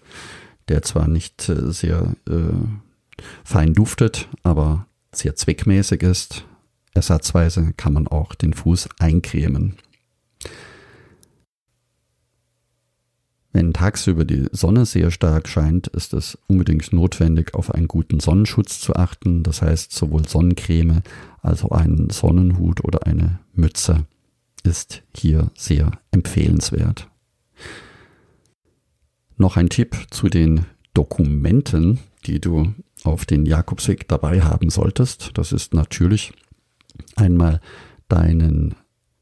der 0.68 0.82
zwar 0.82 1.08
nicht 1.08 1.48
äh, 1.48 1.72
sehr 1.72 2.14
äh, 2.28 3.22
fein 3.44 3.74
duftet, 3.74 4.28
aber 4.42 4.86
sehr 5.12 5.34
zweckmäßig 5.34 6.02
ist. 6.02 6.44
Ersatzweise 6.94 7.72
kann 7.76 7.92
man 7.92 8.06
auch 8.06 8.34
den 8.34 8.54
Fuß 8.54 8.88
eincremen. 8.98 9.76
Wenn 13.58 13.72
tagsüber 13.72 14.24
die 14.24 14.46
Sonne 14.52 14.86
sehr 14.86 15.10
stark 15.10 15.48
scheint, 15.48 15.88
ist 15.88 16.14
es 16.14 16.38
unbedingt 16.46 16.92
notwendig, 16.92 17.54
auf 17.54 17.74
einen 17.74 17.88
guten 17.88 18.20
Sonnenschutz 18.20 18.78
zu 18.78 18.94
achten. 18.94 19.42
Das 19.42 19.62
heißt, 19.62 19.90
sowohl 19.90 20.28
Sonnencreme 20.28 21.02
als 21.42 21.64
auch 21.64 21.72
einen 21.72 22.08
Sonnenhut 22.10 22.84
oder 22.84 23.08
eine 23.08 23.40
Mütze 23.54 24.06
ist 24.62 25.02
hier 25.12 25.50
sehr 25.56 25.90
empfehlenswert. 26.12 27.08
Noch 29.36 29.56
ein 29.56 29.68
Tipp 29.68 30.06
zu 30.12 30.28
den 30.28 30.64
Dokumenten, 30.94 31.98
die 32.26 32.40
du 32.40 32.74
auf 33.02 33.26
den 33.26 33.44
Jakobsweg 33.44 34.06
dabei 34.06 34.40
haben 34.40 34.70
solltest. 34.70 35.32
Das 35.34 35.50
ist 35.50 35.74
natürlich 35.74 36.32
einmal 37.16 37.60
deinen 38.08 38.76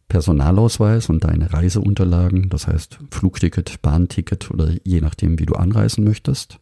Personalausweis 0.08 1.08
und 1.08 1.24
deine 1.24 1.52
Reiseunterlagen, 1.52 2.48
das 2.48 2.66
heißt 2.66 2.98
Flugticket, 3.10 3.82
Bahnticket 3.82 4.50
oder 4.50 4.70
je 4.84 5.00
nachdem, 5.00 5.38
wie 5.38 5.46
du 5.46 5.54
anreisen 5.54 6.04
möchtest. 6.04 6.58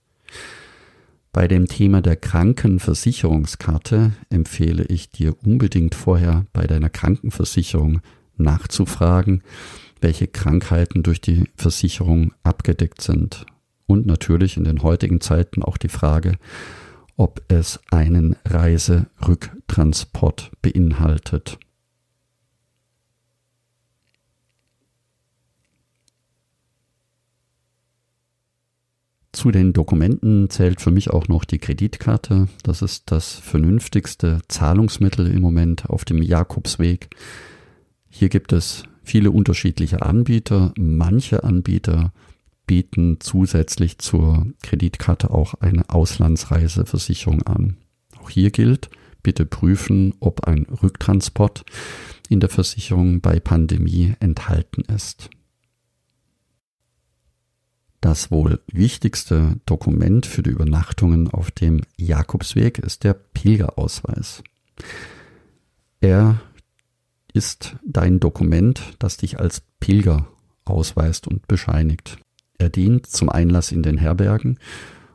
Bei 1.33 1.49
dem 1.49 1.67
Thema 1.67 2.01
der 2.01 2.17
Krankenversicherungskarte 2.17 4.13
empfehle 4.31 4.85
ich 4.85 5.11
dir 5.11 5.35
unbedingt 5.45 5.97
vorher 5.97 6.47
bei 6.53 6.67
deiner 6.67 6.91
Krankenversicherung 6.91 8.01
nachzufragen, 8.37 9.43
welche 10.01 10.29
Krankheiten 10.29 11.03
durch 11.03 11.21
die 11.21 11.45
Versicherung 11.57 12.33
abgedeckt 12.45 13.01
sind. 13.01 13.47
Und 13.87 14.07
natürlich 14.07 14.57
in 14.57 14.65
den 14.65 14.83
heutigen 14.83 15.21
Zeiten 15.21 15.63
auch 15.63 15.77
die 15.77 15.89
Frage, 15.89 16.37
ob 17.17 17.43
es 17.49 17.81
einen 17.91 18.37
Reiserücktransport 18.45 20.53
beinhaltet. 20.63 21.59
Zu 29.35 29.51
den 29.51 29.73
Dokumenten 29.73 30.49
zählt 30.49 30.81
für 30.81 30.93
mich 30.93 31.11
auch 31.11 31.27
noch 31.27 31.45
die 31.45 31.59
Kreditkarte. 31.59 32.47
Das 32.63 32.83
ist 32.83 33.11
das 33.11 33.33
vernünftigste 33.35 34.39
Zahlungsmittel 34.47 35.27
im 35.27 35.43
Moment 35.43 35.91
auf 35.91 36.05
dem 36.05 36.23
Jakobsweg. 36.23 37.09
Hier 38.09 38.29
gibt 38.29 38.53
es 38.53 38.85
viele 39.03 39.33
unterschiedliche 39.33 40.03
Anbieter. 40.03 40.73
Manche 40.79 41.43
Anbieter 41.43 42.13
bieten 42.69 43.17
zusätzlich 43.19 43.99
zur 43.99 44.47
Kreditkarte 44.63 45.33
auch 45.33 45.55
eine 45.55 45.91
Auslandsreiseversicherung 45.91 47.43
an. 47.43 47.79
Auch 48.23 48.31
hier 48.31 48.53
gilt, 48.53 48.89
bitte 49.25 49.47
prüfen, 49.47 50.15
ob 50.21 50.45
ein 50.45 50.65
Rücktransport 50.81 51.65
in 52.29 52.39
der 52.39 52.51
Versicherung 52.51 53.21
bei 53.21 53.41
Pandemie 53.41 54.15
enthalten 54.21 54.83
ist. 54.83 55.29
Das 58.05 58.31
wohl 58.31 58.61
wichtigste 58.71 59.57
Dokument 59.65 60.27
für 60.27 60.43
die 60.43 60.51
Übernachtungen 60.51 61.29
auf 61.29 61.51
dem 61.51 61.81
Jakobsweg 61.97 62.79
ist 62.79 63.03
der 63.03 63.15
Pilgerausweis. 63.15 64.45
Er 66.03 66.39
ist 67.33 67.77
dein 67.83 68.21
Dokument, 68.21 68.83
das 68.99 69.17
dich 69.17 69.41
als 69.41 69.63
Pilger 69.81 70.29
ausweist 70.67 71.27
und 71.27 71.49
bescheinigt. 71.49 72.19
Er 72.59 72.69
dient 72.69 73.07
zum 73.07 73.31
Einlass 73.31 73.73
in 73.73 73.83
den 73.83 73.97
Herbergen 73.97 74.59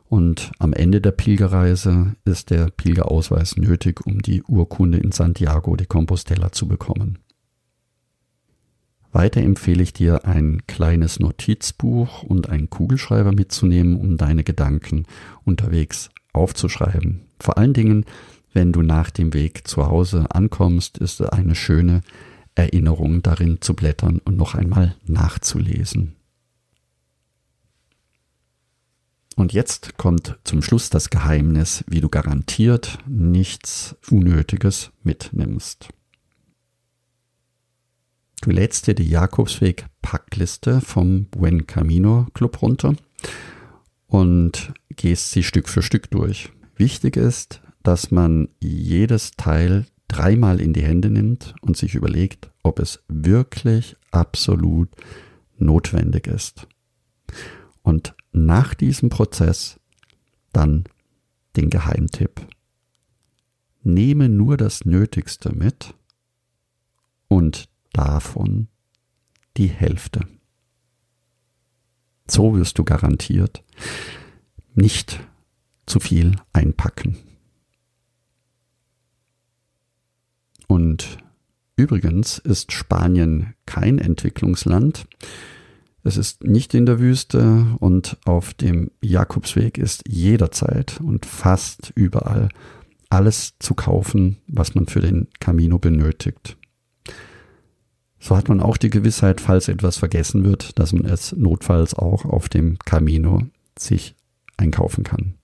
und 0.06 0.50
am 0.58 0.72
Ende 0.72 1.00
der 1.00 1.12
Pilgerreise 1.12 2.16
ist 2.24 2.50
der 2.50 2.70
Pilgerausweis 2.70 3.56
nötig, 3.56 4.04
um 4.04 4.20
die 4.20 4.42
Urkunde 4.42 4.98
in 4.98 5.12
Santiago 5.12 5.76
de 5.76 5.86
Compostela 5.86 6.50
zu 6.50 6.66
bekommen. 6.66 7.20
Weiter 9.12 9.40
empfehle 9.40 9.82
ich 9.82 9.92
dir, 9.92 10.24
ein 10.24 10.62
kleines 10.66 11.18
Notizbuch 11.18 12.22
und 12.22 12.48
einen 12.48 12.70
Kugelschreiber 12.70 13.32
mitzunehmen, 13.32 13.96
um 13.96 14.16
deine 14.16 14.44
Gedanken 14.44 15.06
unterwegs 15.44 16.10
aufzuschreiben. 16.32 17.22
Vor 17.40 17.58
allen 17.58 17.72
Dingen, 17.72 18.04
wenn 18.52 18.72
du 18.72 18.82
nach 18.82 19.10
dem 19.10 19.34
Weg 19.34 19.66
zu 19.66 19.86
Hause 19.86 20.26
ankommst, 20.30 20.98
ist 20.98 21.20
es 21.20 21.28
eine 21.28 21.54
schöne 21.54 22.02
Erinnerung 22.54 23.22
darin 23.22 23.60
zu 23.60 23.74
blättern 23.74 24.20
und 24.24 24.36
noch 24.36 24.54
einmal 24.54 24.96
nachzulesen. 25.06 26.16
Und 29.36 29.52
jetzt 29.52 29.96
kommt 29.96 30.38
zum 30.44 30.60
Schluss 30.60 30.90
das 30.90 31.08
Geheimnis, 31.08 31.84
wie 31.86 32.00
du 32.00 32.08
garantiert 32.08 32.98
nichts 33.06 33.96
Unnötiges 34.10 34.90
mitnimmst. 35.02 35.88
Du 38.42 38.50
lädst 38.50 38.86
dir 38.86 38.94
die 38.94 39.08
Jakobsweg 39.08 39.84
Packliste 40.00 40.80
vom 40.80 41.26
Buen 41.26 41.66
Camino 41.66 42.26
Club 42.32 42.62
runter 42.62 42.94
und 44.06 44.72
gehst 44.88 45.30
sie 45.30 45.42
Stück 45.42 45.68
für 45.68 45.82
Stück 45.82 46.10
durch. 46.10 46.50
Wichtig 46.76 47.16
ist, 47.16 47.60
dass 47.82 48.10
man 48.10 48.48
jedes 48.58 49.32
Teil 49.32 49.84
dreimal 50.08 50.60
in 50.60 50.72
die 50.72 50.82
Hände 50.82 51.10
nimmt 51.10 51.54
und 51.60 51.76
sich 51.76 51.94
überlegt, 51.94 52.50
ob 52.62 52.78
es 52.78 53.02
wirklich 53.08 53.96
absolut 54.10 54.88
notwendig 55.58 56.26
ist. 56.26 56.66
Und 57.82 58.14
nach 58.32 58.72
diesem 58.72 59.10
Prozess 59.10 59.78
dann 60.52 60.84
den 61.56 61.68
Geheimtipp. 61.68 62.46
Nehme 63.82 64.28
nur 64.28 64.56
das 64.56 64.84
Nötigste 64.84 65.54
mit 65.54 65.94
und 67.28 67.69
davon 67.92 68.68
die 69.56 69.68
Hälfte. 69.68 70.26
So 72.26 72.54
wirst 72.54 72.78
du 72.78 72.84
garantiert 72.84 73.64
nicht 74.74 75.20
zu 75.86 76.00
viel 76.00 76.36
einpacken. 76.52 77.18
Und 80.68 81.18
übrigens 81.74 82.38
ist 82.38 82.70
Spanien 82.70 83.54
kein 83.66 83.98
Entwicklungsland. 83.98 85.06
Es 86.04 86.16
ist 86.16 86.44
nicht 86.44 86.72
in 86.74 86.86
der 86.86 87.00
Wüste 87.00 87.76
und 87.80 88.16
auf 88.24 88.54
dem 88.54 88.90
Jakobsweg 89.02 89.78
ist 89.78 90.04
jederzeit 90.08 91.00
und 91.00 91.26
fast 91.26 91.92
überall 91.96 92.48
alles 93.10 93.54
zu 93.58 93.74
kaufen, 93.74 94.36
was 94.46 94.76
man 94.76 94.86
für 94.86 95.00
den 95.00 95.26
Camino 95.40 95.78
benötigt. 95.78 96.56
So 98.20 98.36
hat 98.36 98.48
man 98.48 98.60
auch 98.60 98.76
die 98.76 98.90
Gewissheit, 98.90 99.40
falls 99.40 99.68
etwas 99.68 99.96
vergessen 99.96 100.44
wird, 100.44 100.78
dass 100.78 100.92
man 100.92 101.06
es 101.06 101.32
notfalls 101.32 101.94
auch 101.94 102.26
auf 102.26 102.50
dem 102.50 102.78
Camino 102.78 103.42
sich 103.78 104.14
einkaufen 104.58 105.04
kann. 105.04 105.34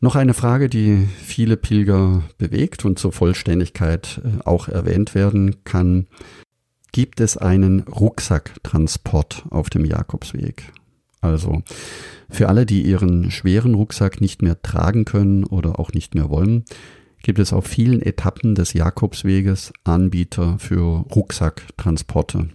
Noch 0.00 0.14
eine 0.14 0.34
Frage, 0.34 0.68
die 0.68 1.08
viele 1.24 1.56
Pilger 1.56 2.22
bewegt 2.36 2.84
und 2.84 2.98
zur 2.98 3.12
Vollständigkeit 3.12 4.20
äh, 4.22 4.42
auch 4.44 4.68
erwähnt 4.68 5.14
werden 5.14 5.64
kann. 5.64 6.06
Gibt 6.92 7.20
es 7.20 7.38
einen 7.38 7.80
Rucksacktransport 7.80 9.46
auf 9.50 9.70
dem 9.70 9.86
Jakobsweg? 9.86 10.72
Also 11.22 11.62
für 12.28 12.48
alle, 12.48 12.66
die 12.66 12.82
ihren 12.82 13.30
schweren 13.30 13.74
Rucksack 13.74 14.20
nicht 14.20 14.42
mehr 14.42 14.60
tragen 14.60 15.06
können 15.06 15.44
oder 15.44 15.80
auch 15.80 15.92
nicht 15.92 16.14
mehr 16.14 16.28
wollen, 16.28 16.64
gibt 17.26 17.40
es 17.40 17.52
auf 17.52 17.66
vielen 17.66 18.02
Etappen 18.02 18.54
des 18.54 18.72
Jakobsweges 18.72 19.72
Anbieter 19.82 20.60
für 20.60 21.04
Rucksacktransporte. 21.12 22.50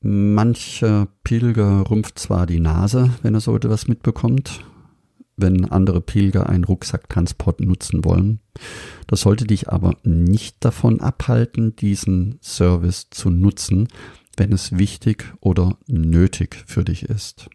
Mancher 0.00 1.08
Pilger 1.22 1.90
rümpft 1.90 2.18
zwar 2.18 2.46
die 2.46 2.60
Nase, 2.60 3.10
wenn 3.20 3.34
er 3.34 3.40
so 3.40 3.54
etwas 3.54 3.88
mitbekommt, 3.88 4.64
wenn 5.36 5.70
andere 5.70 6.00
Pilger 6.00 6.48
einen 6.48 6.64
Rucksacktransport 6.64 7.60
nutzen 7.60 8.06
wollen. 8.06 8.40
Das 9.06 9.20
sollte 9.20 9.44
dich 9.44 9.68
aber 9.68 9.98
nicht 10.02 10.64
davon 10.64 11.02
abhalten, 11.02 11.76
diesen 11.76 12.38
Service 12.40 13.10
zu 13.10 13.28
nutzen, 13.28 13.88
wenn 14.38 14.50
es 14.50 14.78
wichtig 14.78 15.26
oder 15.40 15.76
nötig 15.86 16.64
für 16.66 16.84
dich 16.84 17.02
ist. 17.02 17.50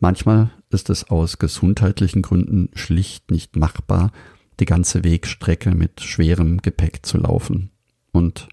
Manchmal 0.00 0.50
ist 0.76 0.90
es 0.90 1.04
aus 1.04 1.38
gesundheitlichen 1.38 2.20
Gründen 2.20 2.68
schlicht 2.74 3.30
nicht 3.30 3.56
machbar, 3.56 4.12
die 4.60 4.66
ganze 4.66 5.04
Wegstrecke 5.04 5.74
mit 5.74 6.02
schwerem 6.02 6.60
Gepäck 6.60 7.04
zu 7.06 7.16
laufen. 7.16 7.70
Und 8.12 8.46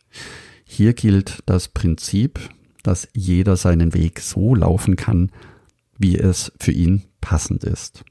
hier 0.63 0.93
gilt 0.93 1.43
das 1.45 1.67
Prinzip, 1.67 2.39
dass 2.81 3.09
jeder 3.13 3.57
seinen 3.57 3.93
Weg 3.93 4.21
so 4.21 4.55
laufen 4.55 4.95
kann, 4.95 5.31
wie 5.97 6.17
es 6.17 6.53
für 6.61 6.71
ihn 6.71 7.03
passend 7.19 7.65
ist. 7.65 8.05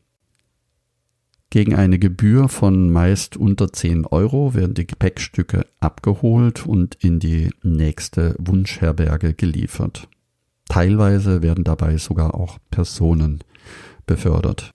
Gegen 1.48 1.74
eine 1.74 1.98
Gebühr 1.98 2.50
von 2.50 2.90
meist 2.90 3.38
unter 3.38 3.72
10 3.72 4.04
Euro 4.04 4.52
werden 4.52 4.74
die 4.74 4.86
Gepäckstücke 4.86 5.66
abgeholt 5.80 6.66
und 6.66 6.96
in 6.96 7.18
die 7.18 7.48
nächste 7.62 8.36
Wunschherberge 8.38 9.32
geliefert. 9.32 10.06
Teilweise 10.68 11.42
werden 11.42 11.64
dabei 11.64 11.96
sogar 11.96 12.34
auch 12.34 12.58
Personen 12.70 13.42
befördert. 14.06 14.70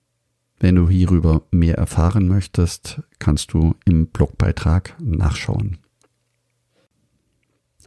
Wenn 0.60 0.76
du 0.76 0.90
hierüber 0.90 1.44
mehr 1.52 1.78
erfahren 1.78 2.28
möchtest, 2.28 3.02
kannst 3.20 3.54
du 3.54 3.76
im 3.86 4.08
Blogbeitrag 4.08 4.96
nachschauen. 5.00 5.78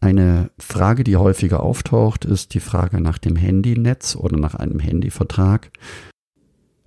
Eine 0.01 0.51
Frage, 0.59 1.05
die 1.05 1.17
häufiger 1.17 1.63
auftaucht, 1.63 2.25
ist 2.25 2.55
die 2.55 2.61
Frage 2.61 3.01
nach 3.01 3.19
dem 3.19 3.37
Handynetz 3.37 4.17
oder 4.17 4.39
nach 4.39 4.55
einem 4.55 4.79
Handyvertrag. 4.79 5.71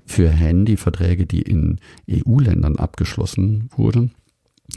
Für 0.05 0.29
Handyverträge, 0.29 1.25
die 1.25 1.43
in 1.43 1.79
EU-Ländern 2.09 2.77
abgeschlossen 2.77 3.69
wurden, 3.75 4.13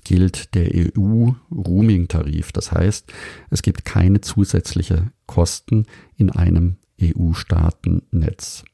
gilt 0.04 0.54
der 0.54 0.70
EU-Roaming-Tarif. 0.74 2.52
Das 2.52 2.72
heißt, 2.72 3.12
es 3.50 3.62
gibt 3.62 3.84
keine 3.84 4.20
zusätzliche 4.20 5.10
Kosten 5.26 5.86
in 6.16 6.30
einem 6.30 6.76
EU-Staatennetz. 7.00 8.64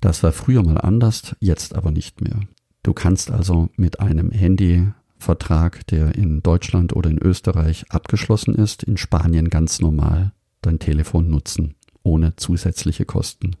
Das 0.00 0.22
war 0.22 0.32
früher 0.32 0.62
mal 0.62 0.78
anders, 0.78 1.36
jetzt 1.40 1.74
aber 1.74 1.90
nicht 1.90 2.20
mehr. 2.20 2.40
Du 2.82 2.92
kannst 2.92 3.30
also 3.30 3.68
mit 3.76 4.00
einem 4.00 4.30
Handyvertrag, 4.30 5.86
der 5.88 6.14
in 6.14 6.42
Deutschland 6.42 6.94
oder 6.94 7.10
in 7.10 7.18
Österreich 7.18 7.86
abgeschlossen 7.90 8.54
ist, 8.54 8.84
in 8.84 8.96
Spanien 8.96 9.50
ganz 9.50 9.80
normal 9.80 10.32
dein 10.62 10.78
Telefon 10.78 11.28
nutzen, 11.28 11.74
ohne 12.02 12.36
zusätzliche 12.36 13.04
Kosten. 13.04 13.56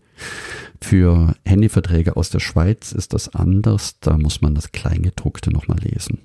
Für 0.80 1.34
Handyverträge 1.44 2.16
aus 2.16 2.30
der 2.30 2.40
Schweiz 2.40 2.92
ist 2.92 3.12
das 3.12 3.34
anders, 3.34 3.98
da 4.00 4.16
muss 4.16 4.40
man 4.40 4.54
das 4.54 4.72
Kleingedruckte 4.72 5.50
nochmal 5.50 5.78
lesen. 5.80 6.20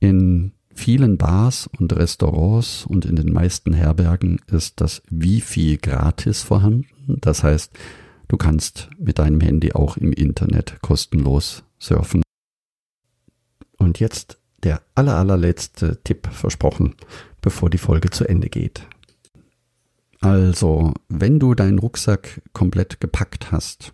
In 0.00 0.52
vielen 0.74 1.18
Bars 1.18 1.68
und 1.78 1.92
Restaurants 1.94 2.86
und 2.86 3.04
in 3.04 3.16
den 3.16 3.32
meisten 3.32 3.72
Herbergen 3.72 4.40
ist 4.46 4.80
das 4.80 5.02
Wifi 5.10 5.78
gratis 5.80 6.42
vorhanden. 6.42 6.86
Das 7.20 7.42
heißt, 7.42 7.72
du 8.28 8.36
kannst 8.36 8.88
mit 8.98 9.18
deinem 9.18 9.40
Handy 9.40 9.72
auch 9.72 9.96
im 9.96 10.12
Internet 10.12 10.80
kostenlos 10.82 11.64
surfen. 11.78 12.22
Und 13.76 14.00
jetzt 14.00 14.38
der 14.62 14.82
aller, 14.94 15.16
allerletzte 15.16 16.02
Tipp 16.02 16.28
versprochen, 16.30 16.94
bevor 17.40 17.70
die 17.70 17.78
Folge 17.78 18.10
zu 18.10 18.28
Ende 18.28 18.48
geht. 18.48 18.86
Also, 20.20 20.94
wenn 21.08 21.38
du 21.38 21.54
deinen 21.54 21.78
Rucksack 21.78 22.42
komplett 22.52 23.00
gepackt 23.00 23.52
hast, 23.52 23.92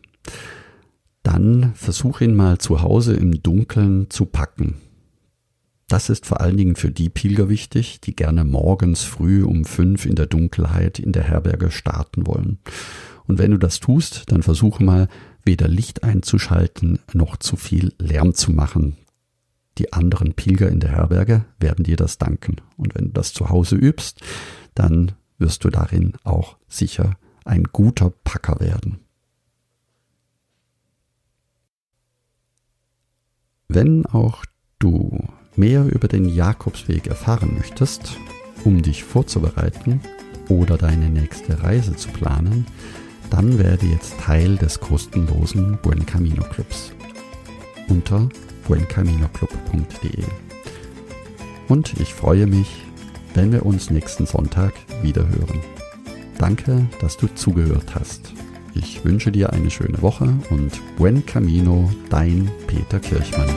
dann 1.23 1.75
versuch 1.75 2.21
ihn 2.23 2.35
mal 2.35 2.59
zu 2.59 2.83
Hause 2.83 3.15
im 3.15 3.43
Dunkeln 3.43 4.09
zu 4.11 4.25
packen. 4.25 4.77
Das 5.89 6.09
ist 6.09 6.25
vor 6.25 6.41
allen 6.41 6.57
Dingen 6.57 6.77
für 6.77 6.91
die 6.91 7.11
Pilger 7.11 7.51
wichtig, 7.51 8.01
die 8.01 8.17
gerne 8.17 8.45
morgens 8.45 9.03
früh 9.03 9.45
um 9.45 9.67
fünf 9.67 10.07
in 10.07 10.15
der 10.15 10.27
Dunkelheit 10.27 10.99
in 10.99 11.13
der 11.13 11.25
Herberge 11.25 11.71
starten 11.71 12.27
wollen. 12.27 12.59
Und 13.27 13.39
wenn 13.39 13.53
du 13.53 13.59
das 13.59 13.81
tust, 13.81 14.31
dann 14.31 14.43
versuche 14.43 14.83
mal 14.83 15.09
weder 15.45 15.69
Licht 15.69 16.05
einzuschalten 16.05 16.99
noch 17.13 17.37
zu 17.37 17.57
viel 17.57 17.93
Lärm 17.99 18.35
zu 18.35 18.53
machen. 18.53 18.97
Die 19.79 19.93
anderen 19.93 20.35
Pilger 20.35 20.69
in 20.69 20.81
der 20.81 20.91
Herberge 20.91 21.45
werden 21.59 21.85
dir 21.85 21.97
das 21.97 22.19
danken. 22.19 22.57
Und 22.77 22.95
wenn 22.95 23.07
du 23.07 23.11
das 23.11 23.33
zu 23.33 23.49
Hause 23.49 23.77
übst, 23.77 24.21
dann 24.75 25.13
wirst 25.39 25.65
du 25.65 25.71
darin 25.71 26.15
auch 26.23 26.57
sicher 26.69 27.17
ein 27.45 27.65
guter 27.65 28.11
Packer 28.11 28.61
werden. 28.61 29.01
Wenn 33.69 34.07
auch 34.07 34.45
du 34.79 35.19
mehr 35.57 35.85
über 35.85 36.09
den 36.09 36.29
Jakobsweg 36.29 37.07
erfahren 37.07 37.55
möchtest, 37.55 38.17
um 38.65 38.83
dich 38.83 39.05
vorzubereiten 39.05 40.01
oder 40.49 40.77
deine 40.77 41.11
nächste 41.11 41.63
Reise 41.63 41.97
zu 41.97 42.09
planen, 42.11 42.67
dann 43.35 43.59
werde 43.59 43.87
jetzt 43.87 44.15
Teil 44.21 44.55
des 44.57 44.79
kostenlosen 44.79 45.77
Buen 45.83 46.07
Camino 46.07 46.45
Clubs 46.45 46.93
unter 47.89 48.29
buencaminoclub.de. 48.69 50.25
Und 51.69 51.95
ich 52.01 52.15
freue 52.15 52.47
mich, 52.47 52.85
wenn 53.35 53.51
wir 53.51 53.67
uns 53.67 53.91
nächsten 53.91 54.27
Sonntag 54.27 54.73
wieder 55.03 55.27
hören. 55.29 55.61
Danke, 56.39 56.87
dass 57.01 57.17
du 57.17 57.27
zugehört 57.35 57.97
hast. 57.97 58.33
Ich 58.73 59.05
wünsche 59.05 59.33
dir 59.33 59.53
eine 59.53 59.71
schöne 59.71 60.01
Woche 60.01 60.33
und 60.51 60.81
Buen 60.97 61.27
Camino, 61.27 61.91
dein 62.11 62.49
Peter 62.69 63.01
Kirchmann. 63.01 63.51